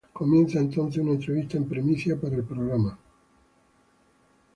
[0.13, 2.97] Comienza entonces una entrevista en primicia para el programa.